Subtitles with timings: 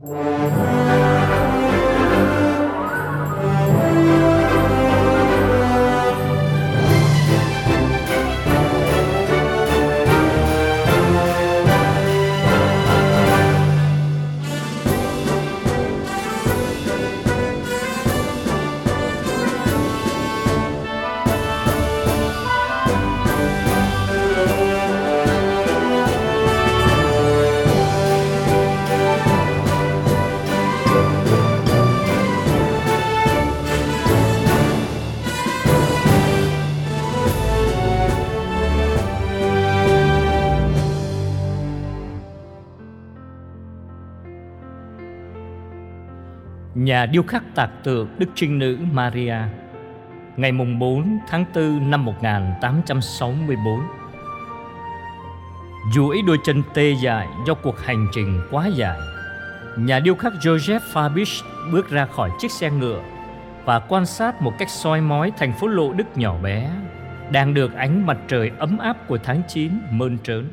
[0.00, 1.23] Música
[46.84, 49.36] Nhà điêu khắc tạc tượng Đức Trinh Nữ Maria,
[50.36, 53.80] Ngày mùng 4 tháng 4 năm 1864
[55.94, 58.98] Duỗi đôi chân tê dại do cuộc hành trình quá dài,
[59.78, 63.00] Nhà điêu khắc Joseph Fabisch bước ra khỏi chiếc xe ngựa
[63.64, 66.70] Và quan sát một cách soi mói thành phố lộ Đức nhỏ bé
[67.30, 70.48] Đang được ánh mặt trời ấm áp của tháng 9 mơn trớn.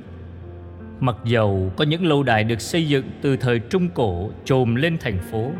[0.99, 4.97] Mặc dầu có những lâu đài được xây dựng từ thời Trung Cổ trồm lên
[5.01, 5.51] thành phố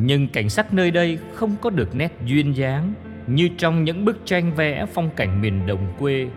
[0.00, 2.92] nhưng cảnh sắc nơi đây không có được nét duyên dáng
[3.26, 6.28] như trong những bức tranh vẽ phong cảnh miền đồng quê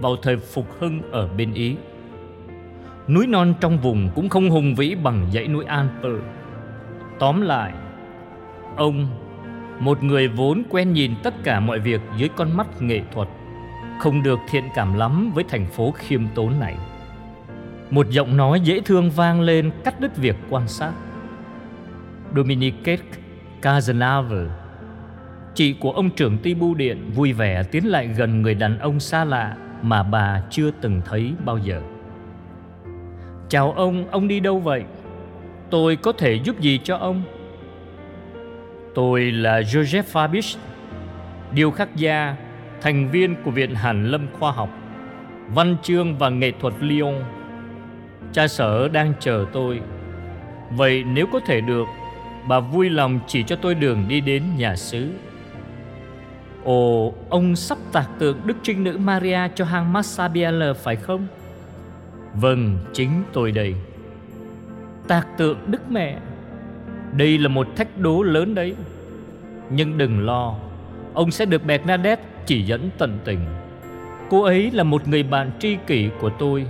[0.00, 1.76] vào thời phục hưng ở bên Ý.
[3.08, 6.12] Núi non trong vùng cũng không hùng vĩ bằng dãy núi Alper.
[7.18, 7.72] Tóm lại,
[8.76, 9.06] ông,
[9.78, 13.28] một người vốn quen nhìn tất cả mọi việc dưới con mắt nghệ thuật,
[13.98, 16.76] không được thiện cảm lắm với thành phố khiêm tốn này.
[17.90, 20.92] Một giọng nói dễ thương vang lên cắt đứt việc quan sát.
[22.36, 22.98] Dominique
[23.62, 24.46] Cazenave
[25.54, 29.00] Chị của ông trưởng ti bưu điện vui vẻ tiến lại gần người đàn ông
[29.00, 31.82] xa lạ mà bà chưa từng thấy bao giờ.
[33.48, 34.84] Chào ông, ông đi đâu vậy?
[35.70, 37.22] Tôi có thể giúp gì cho ông?
[38.94, 40.58] Tôi là Joseph Fabisch,
[41.54, 42.36] điêu khắc gia,
[42.80, 44.70] thành viên của Viện Hàn Lâm Khoa học,
[45.54, 47.14] Văn chương và Nghệ thuật Lyon.
[48.32, 49.80] Cha sở đang chờ tôi.
[50.70, 51.86] Vậy nếu có thể được,
[52.48, 55.08] Bà vui lòng chỉ cho tôi đường đi đến nhà xứ.
[56.64, 61.26] Ồ, ông sắp tạc tượng Đức Trinh Nữ Maria cho hang Massabielle phải không?
[62.34, 63.74] Vâng, chính tôi đây.
[65.08, 66.18] Tạc tượng Đức Mẹ.
[67.12, 68.74] Đây là một thách đố lớn đấy.
[69.70, 70.54] Nhưng đừng lo
[71.14, 73.38] Ông sẽ được Bernadette chỉ dẫn tận tình.
[74.30, 76.66] Cô ấy là một người bạn tri kỷ của tôi.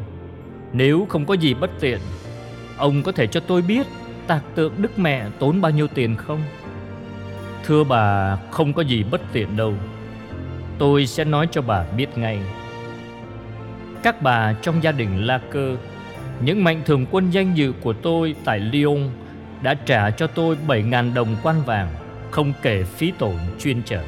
[0.72, 1.98] Nếu không có gì bất tiện
[2.76, 3.86] Ông có thể cho tôi biết
[4.30, 6.42] tạc tượng Đức Mẹ tốn bao nhiêu tiền không?
[7.64, 9.74] Thưa bà, không có gì bất tiện đâu.
[10.78, 12.38] Tôi sẽ nói cho bà biết ngay.
[14.02, 15.76] Các bà trong gia đình La Cơ,
[16.40, 19.10] những mạnh thường quân danh dự của tôi tại Lyon
[19.62, 21.88] đã trả cho tôi 7.000 đồng quan vàng,
[22.30, 24.02] không kể phí tổn chuyên trở.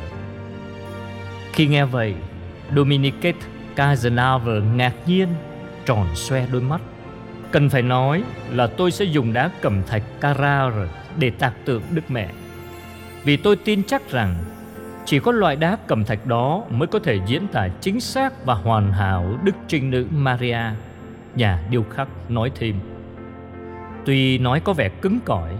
[1.52, 2.14] Khi nghe vậy,
[2.76, 3.32] Dominique
[3.76, 5.28] Cazenave ngạc nhiên,
[5.86, 6.80] tròn xoe đôi mắt.
[7.52, 10.74] Cần phải nói là tôi sẽ dùng đá cẩm thạch Carrar
[11.18, 12.28] để tạc tượng Đức Mẹ.
[13.24, 14.34] Vì tôi tin chắc rằng
[15.04, 18.54] chỉ có loại đá cẩm thạch đó mới có thể diễn tả chính xác và
[18.54, 20.60] hoàn hảo Đức Trinh Nữ Maria,
[21.34, 22.74] nhà điêu khắc nói thêm.
[24.04, 25.52] Tuy nói có vẻ cứng cỏi,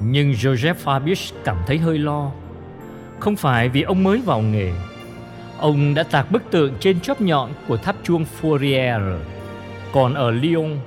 [0.00, 2.30] nhưng Joseph Fabius cảm thấy hơi lo.
[3.18, 4.72] Không phải vì ông mới vào nghề,
[5.58, 9.18] ông đã tạc bức tượng trên chóp nhọn của tháp chuông Fourier
[9.94, 10.78] còn ở Lyon,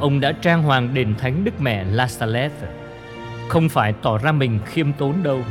[0.00, 2.68] ông đã trang hoàng đền thánh Đức Mẹ La Salette.
[3.48, 5.42] Không phải tỏ ra mình khiêm tốn đâu.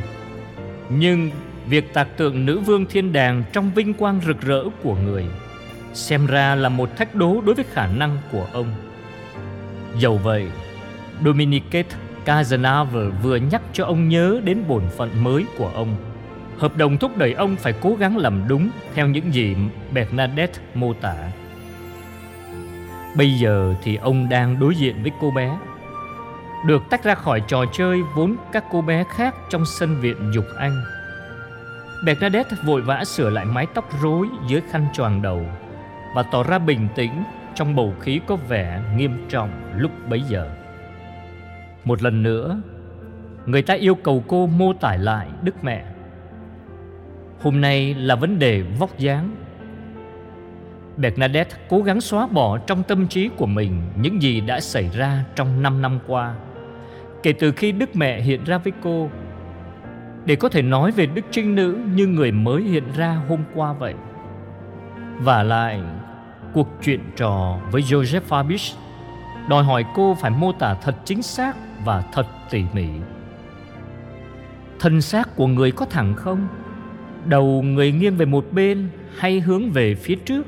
[0.90, 1.32] Nhưng
[1.70, 5.26] việc tạc tượng nữ vương thiên đàng trong vinh quang rực rỡ của người
[5.94, 8.68] xem ra là một thách đố đối với khả năng của ông.
[9.98, 10.48] Dầu vậy,
[11.26, 11.84] Dominique
[12.26, 15.96] Cazenave vừa nhắc cho ông nhớ đến bổn phận mới của ông.
[16.58, 19.56] Hợp đồng thúc đẩy ông phải cố gắng làm đúng theo những gì
[19.94, 21.16] Bernadette mô tả.
[23.18, 25.60] Bây giờ thì ông đang đối diện với cô bé.
[26.66, 30.46] Được tách ra khỏi trò chơi vốn các cô bé khác trong sân viện dục
[30.58, 30.82] anh.
[32.06, 35.46] Bernadette vội vã sửa lại mái tóc rối dưới khăn choàng đầu
[36.16, 37.24] Và tỏ ra bình tĩnh
[37.56, 40.50] trong bầu khí có vẻ nghiêm trọng lúc bấy giờ.
[41.84, 42.62] Một lần nữa,
[43.48, 45.86] Người ta yêu cầu cô mô tả lại Đức Mẹ.
[47.42, 49.36] Hôm nay là vấn đề vóc dáng.
[50.98, 55.24] Bernadette cố gắng xóa bỏ trong tâm trí của mình những gì đã xảy ra
[55.36, 56.36] trong 5 năm qua
[57.24, 59.10] kể từ khi Đức Mẹ hiện ra với cô
[60.26, 63.74] để có thể nói về Đức Trinh Nữ như người mới hiện ra hôm qua
[63.74, 63.94] vậy.
[65.20, 65.82] Và lại,
[66.54, 68.76] cuộc chuyện trò với Joseph Fabius
[69.50, 72.88] đòi hỏi cô phải mô tả thật chính xác và thật tỉ mỉ.
[74.80, 76.48] Thân xác của người có thẳng không?
[77.26, 80.48] Đầu người nghiêng về một bên hay hướng về phía trước?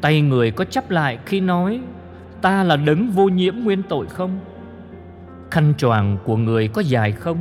[0.00, 1.80] Tay người có chắp lại khi nói,
[2.42, 4.40] Ta là đấng vô nhiễm nguyên tội không?
[5.50, 7.38] Khăn choàng của người có dài không?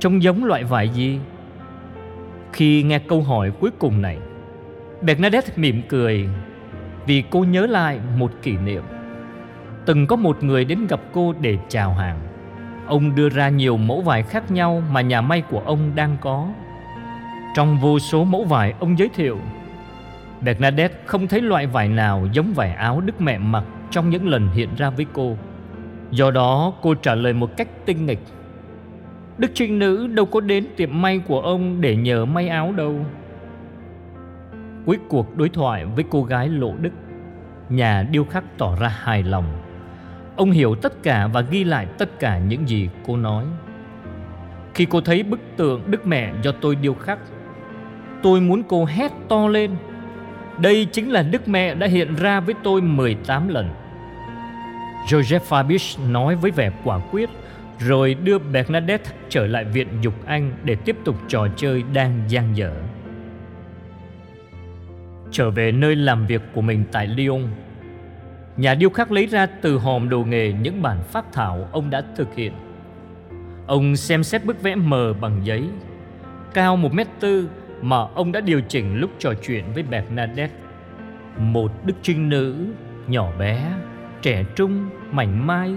[0.00, 1.18] Trông giống loại vải gì?
[2.52, 4.18] Khi nghe câu hỏi cuối cùng này,
[5.02, 6.28] Bernadette mỉm cười
[7.06, 8.82] Vì cô nhớ lại một kỷ niệm
[9.86, 12.18] Từng có một người đến gặp cô để chào hàng
[12.86, 16.48] Ông đưa ra nhiều mẫu vải khác nhau mà nhà may của ông đang có
[17.54, 19.38] Trong vô số mẫu vải, ông giới thiệu
[20.40, 24.48] Bernadette không thấy loại vải nào giống vải áo Đức Mẹ mặc trong những lần
[24.48, 25.36] hiện ra với cô.
[26.10, 28.20] Do đó, cô trả lời một cách tinh nghịch.
[29.38, 32.94] Đức trinh nữ đâu có đến tiệm may của ông để nhờ may áo đâu.
[34.86, 36.90] Cuối cuộc đối thoại với cô gái lộ đức,
[37.68, 39.44] Nhà điêu khắc tỏ ra hài lòng.
[40.36, 43.44] Ông hiểu tất cả và ghi lại tất cả những gì cô nói.
[44.74, 47.18] Khi cô thấy bức tượng Đức Mẹ do tôi điêu khắc,
[48.22, 49.70] Tôi muốn cô hét to lên.
[50.58, 53.70] Đây chính là Đức Mẹ đã hiện ra với tôi 18 lần.
[55.06, 57.30] Joseph Fabius nói với vẻ quả quyết,
[57.78, 62.56] Rồi đưa Bernadette trở lại viện Dục Anh Để tiếp tục trò chơi đang gian
[62.56, 62.72] dở.
[65.30, 67.42] Trở về nơi làm việc của mình tại Lyon,
[68.56, 72.02] Nhà điêu khắc lấy ra từ hòm đồ nghề những bản phác thảo ông đã
[72.16, 72.52] thực hiện.
[73.66, 75.64] Ông xem xét bức vẽ mờ bằng giấy,
[76.54, 77.48] Cao 1 mét tư
[77.82, 80.54] mà ông đã điều chỉnh lúc trò chuyện với Bernadette
[81.38, 82.56] Một đức trinh nữ
[83.06, 83.72] nhỏ bé
[84.22, 85.74] trẻ trung, mảnh mai.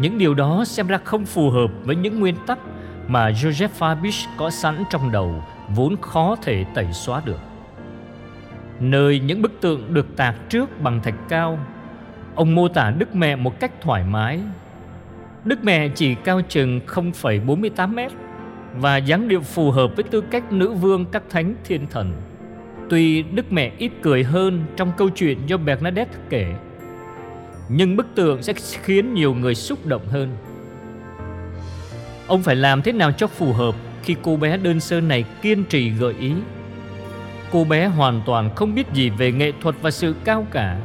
[0.00, 2.58] Những điều đó xem ra không phù hợp với những nguyên tắc
[3.08, 7.40] mà Joseph Fabish có sẵn trong đầu vốn khó thể tẩy xóa được.
[8.80, 11.58] Nơi những bức tượng được tạc trước bằng thạch cao,
[12.34, 14.40] ông mô tả Đức Mẹ một cách thoải mái.
[15.44, 18.12] Đức Mẹ chỉ cao chừng 0,48 mét
[18.80, 22.12] và dáng điệu phù hợp với tư cách nữ vương các thánh thiên thần.
[22.90, 26.54] Tuy Đức Mẹ ít cười hơn trong câu chuyện do Bernadette kể,
[27.68, 28.52] nhưng bức tượng sẽ
[28.82, 30.36] khiến nhiều người xúc động hơn.
[32.26, 35.64] Ông phải làm thế nào cho phù hợp khi cô bé đơn sơ này kiên
[35.64, 36.32] trì gợi ý.
[37.52, 40.80] Cô bé hoàn toàn không biết gì về nghệ thuật và sự cao cả.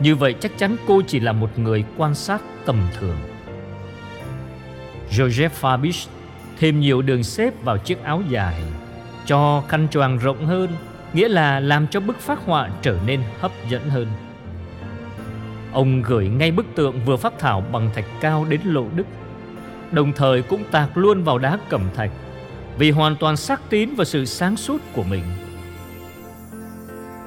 [0.00, 3.16] Như vậy chắc chắn cô chỉ là một người quan sát tầm thường.
[5.10, 6.08] Joseph Fabius
[6.58, 8.62] thêm nhiều đường xếp vào chiếc áo dài,
[9.26, 10.70] cho khăn choàng rộng hơn,
[11.12, 14.06] nghĩa là làm cho bức phác họa trở nên hấp dẫn hơn.
[15.72, 19.06] Ông gửi ngay bức tượng vừa phát thảo bằng thạch cao đến lộ đức.
[19.92, 22.10] Đồng thời cũng tạc luôn vào đá cẩm thạch
[22.78, 25.22] Vì hoàn toàn xác tín vào sự sáng suốt của mình.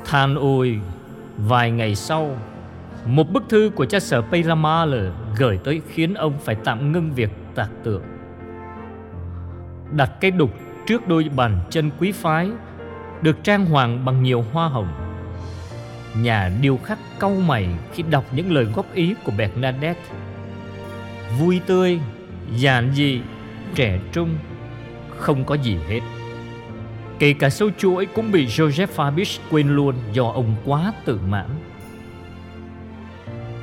[0.05, 0.79] Than ôi
[1.37, 2.37] Vài ngày sau
[3.05, 7.29] Một bức thư của cha sở Peyramala gửi tới khiến ông phải tạm ngưng việc
[7.55, 8.18] tạc tượng.
[9.91, 10.53] Đặt cái đục
[10.85, 12.49] trước đôi bàn chân quý phái
[13.21, 14.87] Được trang hoàng bằng nhiều hoa hồng.
[16.15, 20.01] Nhà điêu khắc cau mày khi đọc những lời góp ý của Bernadette.
[21.39, 21.99] Vui tươi,
[22.55, 23.21] giản dị,
[23.75, 24.29] trẻ trung,
[25.17, 25.99] không có gì hết.
[27.19, 31.47] Kể cả sâu chuỗi cũng bị Joseph Fabius quên luôn do ông quá tự mãn.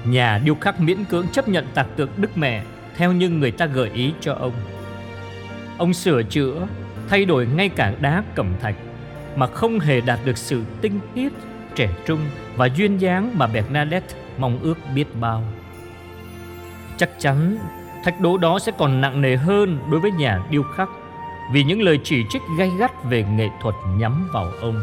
[0.04, 2.62] Nhà điêu khắc miễn cưỡng chấp nhận tạc tượng Đức Mẹ
[2.96, 4.52] theo như người ta gợi ý cho ông.
[5.78, 6.66] Ông sửa chữa,
[7.08, 8.74] thay đổi ngay cả đá cẩm thạch
[9.36, 11.32] mà không hề đạt được sự tinh khiết
[11.74, 12.20] trẻ trung
[12.56, 15.42] và duyên dáng mà Bernadette mong ước biết bao.
[16.96, 17.58] Chắc chắn
[18.04, 20.88] thách đố đó sẽ còn nặng nề hơn đối với nhà điêu khắc
[21.52, 24.80] vì những lời chỉ trích gay gắt về nghệ thuật nhắm vào ông.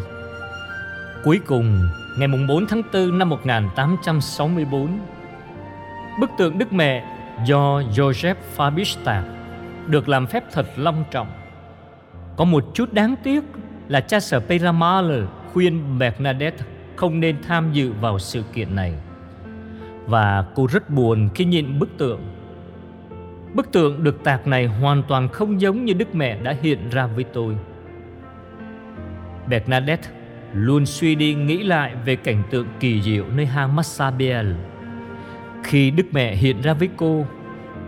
[1.23, 4.99] Cuối cùng, ngày 4 tháng 4 năm 1864,
[6.19, 7.03] bức tượng Đức Mẹ
[7.45, 9.21] do Joseph Fabista
[9.87, 11.27] được làm phép thật long trọng.
[12.35, 13.43] Có một chút đáng tiếc
[13.87, 15.23] là cha sở Peyramal
[15.53, 18.93] khuyên Bernadette không nên tham dự vào sự kiện này.
[20.05, 22.21] Và cô rất buồn khi nhìn bức tượng.
[23.53, 27.07] Bức tượng được tạc này hoàn toàn không giống như Đức Mẹ đã hiện ra
[27.07, 27.55] với tôi.
[29.47, 30.09] Bernadette
[30.53, 34.55] luôn suy đi nghĩ lại về cảnh tượng kỳ diệu nơi hang Massabielle.
[35.63, 37.25] Khi Đức Mẹ hiện ra với cô,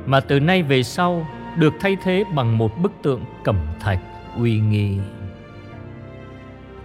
[0.05, 3.99] mà từ nay về sau được thay thế bằng một bức tượng cẩm thạch
[4.37, 4.97] uy nghi.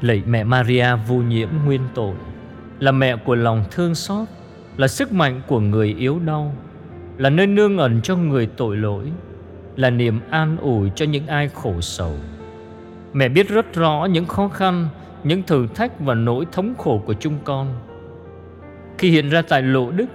[0.00, 2.15] Lạy mẹ Maria vô nhiễm nguyên tội.
[2.79, 4.29] Là mẹ của lòng thương xót,
[4.77, 6.55] Là sức mạnh của người yếu đau,
[7.19, 9.05] Là nơi nương ẩn cho người tội lỗi,
[9.77, 12.15] Là niềm an ủi cho những ai khổ sầu.
[13.12, 14.89] Mẹ biết rất rõ những khó khăn,
[15.25, 17.75] Những thử thách và nỗi thống khổ của chúng con.
[18.99, 20.07] Khi hiện ra tại Lộ Đức,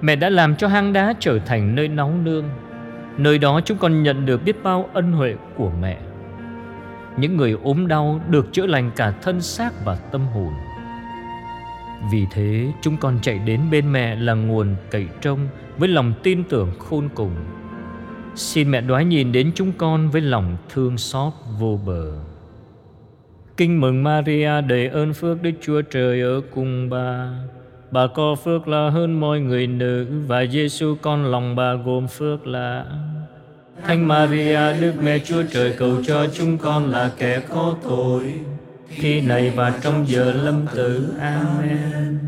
[0.00, 2.44] Mẹ đã làm cho hang đá trở thành nơi nóng nương.
[3.18, 5.98] Nơi đó chúng con nhận được biết bao ân huệ của mẹ.
[7.16, 10.52] Những người ốm đau được chữa lành cả thân xác và tâm hồn.
[12.12, 15.48] Vì thế, chúng con chạy đến bên mẹ là nguồn cậy trông
[15.78, 17.32] Với lòng tin tưởng khôn cùng.
[18.34, 22.12] Xin mẹ đoái nhìn đến chúng con với lòng thương xót vô bờ.
[23.56, 27.30] Kinh mừng Maria đầy ơn phước Đức Chúa Trời ở cùng bà.
[27.90, 32.46] Bà có phước là hơn mọi người nữ Và Giêsu con lòng bà gồm phước
[32.46, 32.84] là
[33.84, 38.34] Thánh Maria, Đức Mẹ Chúa Trời cầu cho chúng con là kẻ có tội.
[38.88, 42.18] Khi này và trong giờ lâm tử, Amen.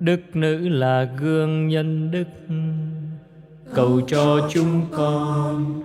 [0.00, 2.28] Đức nữ là gương nhân đức,
[3.74, 5.82] Cầu cho chúng con.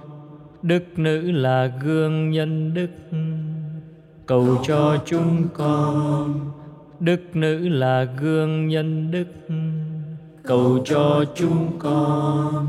[0.62, 2.90] Đức nữ là gương nhân đức,
[4.26, 6.52] Cầu cho chúng con.
[7.00, 9.28] Đức nữ là gương nhân đức.
[10.44, 12.68] Cầu cho chúng con.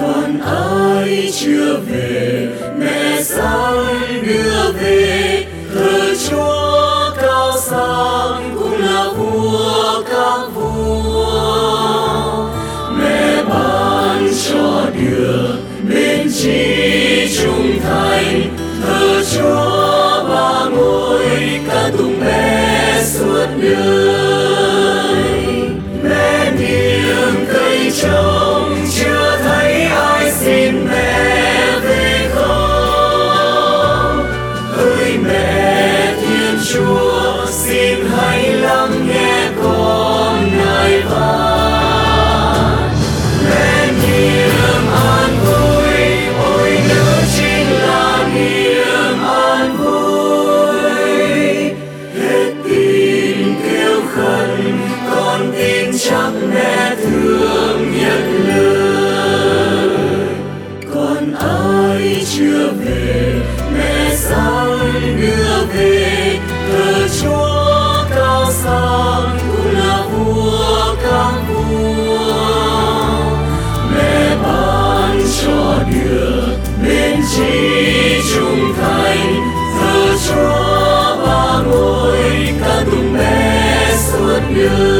[0.00, 3.03] Con ai chưa về Mẹ
[84.64, 84.93] you.